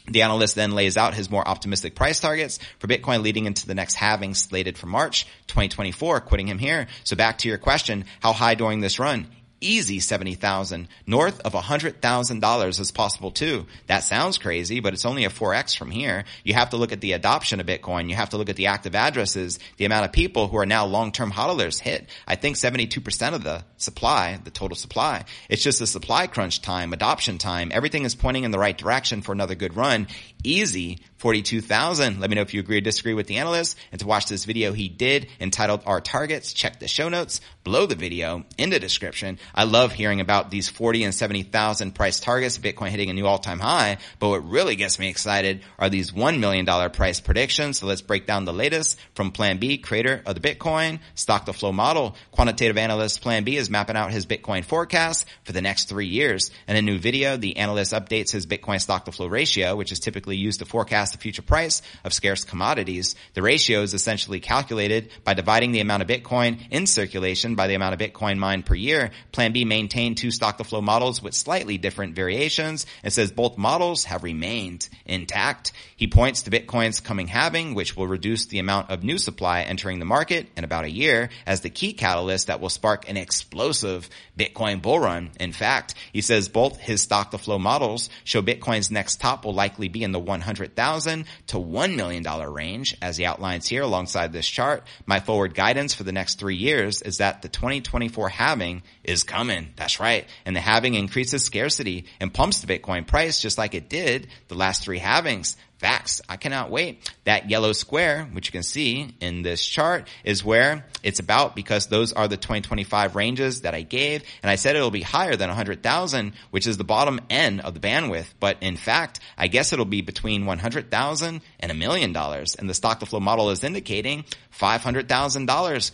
The 0.07 0.22
analyst 0.22 0.55
then 0.55 0.72
lays 0.72 0.98
out 0.98 1.13
his 1.13 1.29
more 1.29 1.48
optimistic 1.48 1.95
price 1.95 2.19
targets 2.19 2.60
for 2.79 2.88
Bitcoin 2.88 3.24
leading 3.24 3.45
into 3.45 3.65
the 3.65 3.75
next 3.75 3.95
halving 3.95 4.33
slated 4.33 4.77
for 4.77 4.88
March 4.88 5.25
2024, 5.48 6.22
quitting 6.22 6.48
him 6.48 6.57
here. 6.57 6.88
So 7.03 7.15
back 7.15 7.39
to 7.39 7.48
your 7.48 7.57
question, 7.57 8.05
how 8.19 8.33
high 8.33 8.55
during 8.55 8.81
this 8.81 9.00
run? 9.00 9.27
Easy 9.63 10.00
70,000. 10.00 10.88
North 11.08 11.39
of 11.41 11.53
$100,000 11.53 12.79
is 12.79 12.91
possible 12.91 13.32
too. 13.32 13.65
That 13.88 14.03
sounds 14.03 14.38
crazy, 14.38 14.79
but 14.79 14.93
it's 14.93 15.05
only 15.05 15.25
a 15.25 15.29
4x 15.29 15.77
from 15.77 15.91
here. 15.91 16.25
You 16.43 16.53
have 16.53 16.72
to 16.72 16.77
look 16.77 16.91
at 16.91 17.01
the 17.01 17.13
adoption 17.13 17.60
of 17.60 17.65
Bitcoin. 17.65 18.10
You 18.10 18.15
have 18.15 18.29
to 18.32 18.38
look 18.38 18.50
at 18.50 18.55
the 18.55 18.67
active 18.67 18.96
addresses, 18.96 19.60
the 19.77 19.86
amount 19.86 20.05
of 20.05 20.12
people 20.12 20.48
who 20.48 20.58
are 20.58 20.65
now 20.65 20.86
long-term 20.86 21.32
hodlers 21.32 21.79
hit. 21.79 22.10
I 22.27 22.36
think 22.36 22.58
72% 22.58 23.34
of 23.34 23.43
the 23.43 23.63
supply, 23.77 24.39
the 24.43 24.51
total 24.51 24.75
supply. 24.75 25.25
It's 25.50 25.63
just 25.63 25.82
a 25.82 25.88
supply 25.88 26.27
crunch 26.27 26.62
time, 26.62 26.93
adoption 26.93 27.38
time. 27.38 27.72
Everything 27.74 28.05
is 28.05 28.15
pointing 28.15 28.43
in 28.43 28.51
the 28.51 28.60
right 28.60 28.77
direction 28.77 29.22
for 29.22 29.32
another 29.32 29.55
good 29.55 29.75
run. 29.75 30.08
Easy 30.43 31.00
42,000. 31.17 32.20
Let 32.20 32.29
me 32.29 32.36
know 32.36 32.41
if 32.41 32.53
you 32.53 32.60
agree 32.60 32.79
or 32.79 32.82
disagree 32.82 33.13
with 33.13 33.27
the 33.27 33.38
analyst. 33.38 33.77
And 33.93 34.01
to 34.01 34.08
watch 34.08 34.25
this 34.25 34.43
video 34.43 34.74
he 34.74 34.89
did 34.89 35.27
entitled 35.39 35.84
Our 35.86 36.01
Targets, 36.01 36.51
check 36.51 36.79
the 36.79 36.88
show 36.89 37.08
notes 37.08 37.39
below 37.63 37.86
the 37.86 37.96
video 37.96 38.43
in 38.58 38.70
the 38.70 38.79
description. 38.79 39.39
I 39.55 39.65
love 39.65 39.91
hearing 39.91 40.19
about 40.19 40.50
these 40.50 40.69
40 40.69 41.03
and 41.03 41.13
70,000 41.13 41.93
price 41.93 42.19
targets, 42.19 42.57
Bitcoin 42.57 42.89
hitting 42.89 43.10
a 43.10 43.13
new 43.13 43.27
all-time 43.27 43.60
high. 43.60 43.98
But 44.19 44.29
what 44.29 44.50
really 44.50 44.75
gets 44.75 44.98
me 44.98 45.10
excited 45.10 45.62
are 45.77 45.89
these 45.89 46.12
$1 46.12 46.39
million 46.39 46.65
price 46.91 47.19
predictions. 47.19 47.79
So 47.79 47.88
let's 47.88 48.01
break 48.01 48.25
down 48.25 48.45
the 48.45 48.53
latest 48.53 49.00
from 49.13 49.31
Plan 49.31 49.57
B, 49.57 49.77
creator 49.77 50.24
of 50.25 50.33
the 50.33 50.41
Bitcoin 50.41 51.00
stock 51.15 51.45
to 51.45 51.53
flow 51.53 51.72
model. 51.72 52.15
Quantitative 52.31 52.77
analyst 52.77 53.22
Plan 53.22 53.43
B 53.43 53.57
is 53.57 53.69
mapping 53.69 53.95
out 53.95 54.12
his 54.12 54.25
Bitcoin 54.25 54.65
forecast 54.65 55.27
for 55.43 55.51
the 55.51 55.62
next 55.62 55.88
three 55.88 56.07
years. 56.07 56.50
In 56.67 56.75
a 56.75 56.81
new 56.81 56.98
video, 56.98 57.38
the 57.38 57.57
analyst 57.57 57.93
updates 57.93 58.31
his 58.31 58.48
Bitcoin 58.48 58.81
stock 58.81 59.05
to 59.05 59.12
flow 59.12 59.27
ratio, 59.27 59.75
which 59.75 59.91
is 59.91 60.00
typically 60.00 60.38
used 60.38 60.60
to 60.60 60.65
forecast 60.65 61.13
the 61.13 61.19
future 61.19 61.41
price 61.43 61.81
of 62.03 62.13
scarce 62.13 62.43
commodities. 62.43 63.15
The 63.36 63.41
ratio 63.41 63.81
is 63.81 63.93
essentially 63.93 64.39
calculated 64.39 65.10
by 65.24 65.36
dividing 65.36 65.74
the 65.74 65.81
amount 65.81 66.01
of 66.01 66.10
Bitcoin 66.10 66.60
in 66.72 66.88
circulation 66.88 67.55
by 67.55 67.67
the 67.67 67.75
amount 67.75 67.93
of 67.93 68.00
Bitcoin 68.00 68.38
mined 68.38 68.65
per 68.65 68.75
year. 68.75 69.12
Plan 69.34 69.52
B 69.52 69.66
maintained 69.66 70.18
two 70.18 70.32
stock 70.32 70.58
to 70.60 70.63
flow 70.63 70.80
models 70.80 71.22
with 71.22 71.34
slightly 71.34 71.78
different 71.80 72.16
variations. 72.16 72.86
It 73.04 73.12
says 73.12 73.32
both 73.32 73.58
models 73.58 74.06
have 74.06 74.24
remained 74.24 74.88
intact. 75.06 75.74
He 75.96 76.08
points 76.08 76.44
to 76.44 76.52
Bitcoin's 76.52 77.00
coming 77.00 77.28
halving, 77.28 77.74
which 77.74 77.98
will 77.98 78.08
reduce 78.08 78.46
the 78.46 78.60
amount 78.60 78.92
of 78.92 79.04
new 79.04 79.18
supply 79.18 79.63
entering 79.63 79.98
the 79.98 80.06
market 80.06 80.48
in 80.56 80.63
about 80.63 80.86
a 80.86 80.92
year 80.92 81.30
as 81.48 81.62
the 81.62 81.72
key 81.72 81.94
catalyst 81.94 82.48
that 82.48 82.62
will 82.62 82.70
spark 82.70 83.10
an 83.10 83.18
explosive 83.18 84.08
Bitcoin 84.38 84.82
bull 84.82 85.00
run. 85.00 85.32
In 85.40 85.52
fact, 85.52 85.96
he 86.12 86.22
says 86.22 86.48
both 86.48 86.80
his 86.80 87.02
stock 87.02 87.32
to 87.32 87.40
flow 87.40 87.58
models 87.58 88.10
show 88.24 88.42
Bitcoin's 88.42 88.92
next 88.92 89.20
top 89.20 89.46
will 89.46 89.54
likely 89.54 89.88
be 89.88 90.04
in 90.04 90.12
the 90.12 90.20
100,000 90.20 91.25
to 91.48 91.58
$1 91.58 91.96
million 91.96 92.24
range 92.54 92.96
as 93.02 93.18
he 93.18 93.25
outlines 93.25 93.68
here 93.68 93.82
alongside 93.82 94.32
this 94.32 94.48
chart. 94.48 94.84
My 95.08 95.20
forward 95.20 95.56
guidance 95.56 95.96
for 95.96 96.04
the 96.04 96.12
next 96.12 96.40
three 96.40 96.56
years 96.56 97.02
is 97.02 97.18
that 97.18 97.42
the 97.42 97.50
2024 97.50 98.30
halving 98.30 98.84
is 99.04 99.23
coming. 99.24 99.70
That's 99.75 100.00
right. 100.00 100.27
And 100.46 100.56
the 100.56 100.62
halving 100.62 100.96
increases 100.96 101.44
scarcity 101.44 102.06
and 102.20 102.34
pumps 102.34 102.62
the 102.62 102.80
Bitcoin 102.80 103.08
price 103.08 103.42
just 103.42 103.58
like 103.58 103.74
it 103.74 103.89
did 103.89 104.27
the 104.48 104.56
last 104.56 104.84
three 104.84 105.00
halvings. 105.00 105.56
Facts. 105.84 106.22
I 106.30 106.38
cannot 106.38 106.72
wait. 106.72 107.12
That 107.25 107.50
yellow 107.50 107.74
square, 107.74 108.24
which 108.32 108.48
you 108.48 108.51
can 108.53 108.63
see 108.63 109.13
in 109.20 109.42
this 109.42 109.65
chart, 109.65 110.08
is 110.24 110.42
where 110.42 110.86
it's 111.03 111.20
about 111.20 111.58
because 111.58 111.88
those 111.88 112.13
are 112.13 112.30
the 112.30 112.38
2025 112.38 113.18
ranges 113.18 113.62
that 113.62 113.74
I 113.74 113.82
gave. 113.82 114.24
And 114.42 114.50
I 114.50 114.56
said 114.56 114.77
it'll 114.77 114.92
be 114.92 115.01
higher 115.01 115.36
than 115.36 115.50
100,000, 115.50 116.34
which 116.51 116.68
is 116.68 116.77
the 116.77 116.86
bottom 116.86 117.20
end 117.30 117.60
of 117.60 117.74
the 117.74 117.82
bandwidth. 117.82 118.27
But 118.39 118.60
in 118.62 118.77
fact, 118.77 119.20
I 119.38 119.48
guess 119.48 119.74
it'll 119.74 119.84
be 119.84 120.01
between 120.01 120.46
100,000 120.46 121.42
and 121.60 121.72
a 121.72 121.75
million 121.75 122.13
dollars. 122.13 122.56
And 122.56 122.70
the 122.70 122.74
stock 122.74 123.01
to 123.01 123.06
flow 123.06 123.20
model 123.20 123.50
is 123.50 123.62
indicating 123.62 124.24
$500,000 124.58 125.92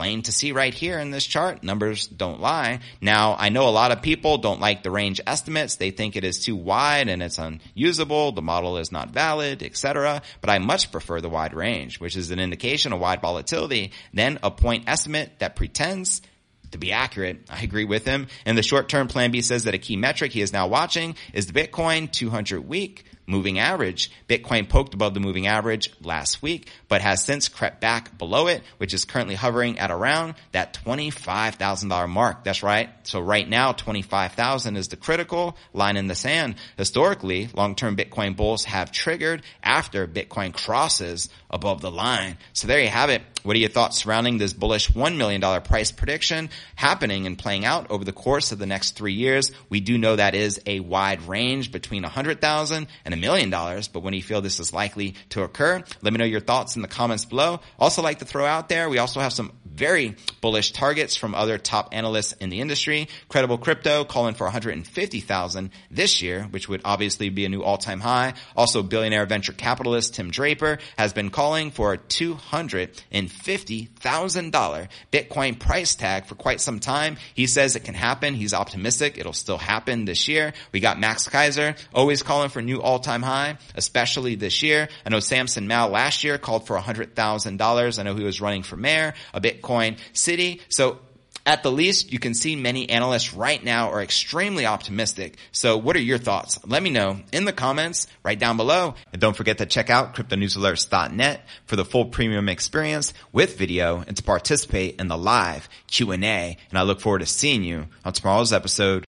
plain 0.00 0.22
to 0.22 0.32
see 0.32 0.50
right 0.50 0.72
here 0.72 0.98
in 0.98 1.10
this 1.10 1.26
chart. 1.26 1.62
Numbers 1.62 2.06
don't 2.06 2.40
lie. 2.40 2.80
Now, 3.02 3.36
I 3.38 3.50
know 3.50 3.68
a 3.68 3.76
lot 3.82 3.92
of 3.92 4.00
people 4.00 4.38
don't 4.38 4.58
like 4.58 4.82
the 4.82 4.90
range 4.90 5.20
estimates. 5.26 5.76
They 5.76 5.90
think 5.90 6.16
it 6.16 6.24
is 6.24 6.42
too 6.42 6.56
wide 6.56 7.10
and 7.10 7.22
it's 7.22 7.38
unusable. 7.38 8.32
The 8.32 8.40
model 8.40 8.78
is 8.78 8.90
not 8.90 9.10
valid, 9.10 9.62
etc. 9.62 10.22
But 10.40 10.48
I 10.48 10.58
much 10.58 10.90
prefer 10.90 11.20
the 11.20 11.28
wide 11.28 11.52
range, 11.52 12.00
which 12.00 12.16
is 12.16 12.30
an 12.30 12.38
indication 12.38 12.94
of 12.94 13.00
wide 13.00 13.20
volatility 13.20 13.92
than 14.14 14.38
a 14.42 14.50
point 14.50 14.84
estimate 14.86 15.38
that 15.40 15.54
pretends 15.54 16.22
to 16.70 16.78
be 16.78 16.92
accurate. 16.92 17.40
I 17.50 17.62
agree 17.62 17.84
with 17.84 18.06
him. 18.06 18.28
And 18.46 18.56
the 18.56 18.62
short 18.62 18.88
term 18.88 19.06
plan 19.06 19.32
B 19.32 19.42
says 19.42 19.64
that 19.64 19.74
a 19.74 19.78
key 19.78 19.98
metric 19.98 20.32
he 20.32 20.40
is 20.40 20.50
now 20.50 20.66
watching 20.66 21.14
is 21.34 21.46
the 21.46 21.52
Bitcoin 21.52 22.10
200 22.10 22.66
week 22.66 23.04
moving 23.26 23.58
average. 23.58 24.10
Bitcoin 24.28 24.68
poked 24.68 24.94
above 24.94 25.14
the 25.14 25.20
moving 25.20 25.46
average 25.46 25.90
last 26.02 26.42
week, 26.42 26.68
but 26.88 27.00
has 27.00 27.24
since 27.24 27.48
crept 27.48 27.80
back 27.80 28.18
below 28.18 28.48
it, 28.48 28.62
which 28.78 28.92
is 28.92 29.04
currently 29.04 29.34
hovering 29.34 29.78
at 29.78 29.90
around 29.90 30.34
that 30.52 30.78
$25,000 30.84 32.08
mark. 32.08 32.44
That's 32.44 32.62
right. 32.62 32.90
So 33.04 33.20
right 33.20 33.48
now, 33.48 33.72
25,000 33.72 34.76
is 34.76 34.88
the 34.88 34.96
critical 34.96 35.56
line 35.72 35.96
in 35.96 36.06
the 36.06 36.14
sand. 36.14 36.56
Historically, 36.76 37.48
long-term 37.54 37.96
Bitcoin 37.96 38.36
bulls 38.36 38.64
have 38.64 38.92
triggered 38.92 39.42
after 39.62 40.06
Bitcoin 40.06 40.52
crosses 40.52 41.28
above 41.50 41.80
the 41.80 41.90
line. 41.90 42.36
So 42.52 42.66
there 42.66 42.80
you 42.80 42.88
have 42.88 43.10
it. 43.10 43.22
What 43.42 43.56
are 43.56 43.60
your 43.60 43.70
thoughts 43.70 43.98
surrounding 43.98 44.38
this 44.38 44.52
bullish 44.52 44.90
$1 44.90 45.16
million 45.16 45.40
price 45.62 45.92
prediction 45.92 46.50
happening 46.76 47.26
and 47.26 47.38
playing 47.38 47.64
out 47.64 47.90
over 47.90 48.04
the 48.04 48.12
course 48.12 48.52
of 48.52 48.58
the 48.58 48.66
next 48.66 48.96
three 48.96 49.14
years? 49.14 49.50
We 49.70 49.80
do 49.80 49.96
know 49.96 50.16
that 50.16 50.34
is 50.34 50.60
a 50.66 50.80
wide 50.80 51.22
range 51.22 51.72
between 51.72 52.02
100,000 52.02 52.86
and 53.04 53.14
a 53.14 53.16
million 53.20 53.50
dollars, 53.50 53.88
but 53.88 54.02
when 54.02 54.14
you 54.14 54.22
feel 54.22 54.40
this 54.40 54.60
is 54.60 54.72
likely 54.72 55.14
to 55.30 55.42
occur, 55.42 55.82
let 56.02 56.12
me 56.12 56.18
know 56.18 56.24
your 56.24 56.40
thoughts 56.40 56.76
in 56.76 56.82
the 56.82 56.88
comments 56.88 57.24
below. 57.24 57.60
Also 57.78 58.02
like 58.02 58.18
to 58.18 58.24
throw 58.24 58.46
out 58.46 58.68
there, 58.68 58.88
we 58.88 58.98
also 58.98 59.20
have 59.20 59.32
some 59.32 59.52
very 59.80 60.14
bullish 60.42 60.72
targets 60.72 61.16
from 61.16 61.34
other 61.34 61.56
top 61.56 61.88
analysts 61.92 62.34
in 62.34 62.50
the 62.50 62.60
industry. 62.60 63.08
Credible 63.30 63.56
Crypto 63.56 64.04
calling 64.04 64.34
for 64.34 64.44
150,000 64.44 65.70
this 65.90 66.20
year, 66.20 66.42
which 66.50 66.68
would 66.68 66.82
obviously 66.84 67.30
be 67.30 67.46
a 67.46 67.48
new 67.48 67.62
all-time 67.62 68.00
high. 68.00 68.34
Also 68.54 68.82
billionaire 68.82 69.24
venture 69.24 69.54
capitalist 69.54 70.14
Tim 70.14 70.30
Draper 70.30 70.76
has 70.98 71.14
been 71.14 71.30
calling 71.30 71.70
for 71.70 71.94
a 71.94 71.98
$250,000 71.98 74.88
Bitcoin 75.10 75.58
price 75.58 75.94
tag 75.94 76.26
for 76.26 76.34
quite 76.34 76.60
some 76.60 76.78
time. 76.78 77.16
He 77.32 77.46
says 77.46 77.74
it 77.74 77.84
can 77.84 77.94
happen. 77.94 78.34
He's 78.34 78.52
optimistic. 78.52 79.16
It'll 79.16 79.32
still 79.32 79.56
happen 79.56 80.04
this 80.04 80.28
year. 80.28 80.52
We 80.72 80.80
got 80.80 81.00
Max 81.00 81.26
Keiser 81.26 81.74
always 81.94 82.22
calling 82.22 82.50
for 82.50 82.60
new 82.60 82.82
all-time 82.82 83.22
high, 83.22 83.56
especially 83.74 84.34
this 84.34 84.62
year. 84.62 84.90
I 85.06 85.08
know 85.08 85.20
Samson 85.20 85.66
Mow 85.66 85.88
last 85.88 86.22
year 86.22 86.36
called 86.36 86.66
for 86.66 86.76
$100,000. 86.76 87.98
I 87.98 88.02
know 88.02 88.14
he 88.14 88.24
was 88.24 88.42
running 88.42 88.62
for 88.62 88.76
mayor, 88.76 89.14
a 89.32 89.40
Bitcoin 89.70 89.98
city. 90.12 90.60
So 90.68 90.98
at 91.46 91.62
the 91.62 91.72
least, 91.72 92.12
you 92.12 92.18
can 92.18 92.34
see 92.34 92.54
many 92.54 92.90
analysts 92.90 93.32
right 93.32 93.62
now 93.62 93.90
are 93.90 94.02
extremely 94.02 94.66
optimistic. 94.66 95.38
So 95.52 95.78
what 95.78 95.96
are 95.96 96.00
your 96.00 96.18
thoughts? 96.18 96.58
Let 96.66 96.82
me 96.82 96.90
know 96.90 97.20
in 97.32 97.44
the 97.44 97.52
comments 97.52 98.06
right 98.22 98.38
down 98.38 98.56
below. 98.56 98.94
And 99.12 99.20
don't 99.20 99.36
forget 99.36 99.58
to 99.58 99.66
check 99.66 99.88
out 99.88 100.14
cryptonewsalerts.net 100.14 101.46
for 101.64 101.76
the 101.76 101.84
full 101.84 102.06
premium 102.06 102.48
experience 102.48 103.14
with 103.32 103.56
video 103.56 104.04
and 104.06 104.16
to 104.16 104.22
participate 104.22 105.00
in 105.00 105.08
the 105.08 105.18
live 105.18 105.68
Q&A. 105.86 106.56
And 106.68 106.78
I 106.78 106.82
look 106.82 107.00
forward 107.00 107.20
to 107.20 107.26
seeing 107.26 107.64
you 107.64 107.86
on 108.04 108.12
tomorrow's 108.12 108.52
episode 108.52 109.04